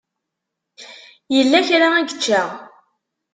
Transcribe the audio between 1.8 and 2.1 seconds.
i